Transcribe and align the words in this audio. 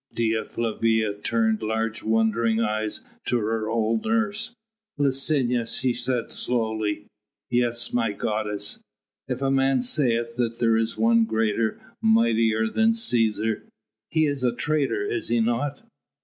Dea 0.11 0.43
Flavia 0.49 1.13
turned 1.13 1.61
large 1.61 2.01
wondering 2.01 2.59
eyes 2.59 3.01
to 3.25 3.37
her 3.37 3.69
old 3.69 4.03
nurse. 4.03 4.55
"Licinia," 4.97 5.67
she 5.67 5.93
said 5.93 6.31
slowly. 6.31 7.05
"Yes, 7.51 7.93
my 7.93 8.11
goddess." 8.11 8.79
"If 9.27 9.43
a 9.43 9.51
man 9.51 9.79
saith 9.81 10.37
that 10.37 10.57
there 10.57 10.75
is 10.75 10.97
one 10.97 11.25
greater, 11.25 11.79
mightier 12.01 12.67
than 12.67 12.93
Cæsar... 12.93 13.61
he 14.09 14.25
is 14.25 14.43
a 14.43 14.51
traitor, 14.55 15.05
is 15.05 15.27
he 15.27 15.39
not?" 15.39 15.85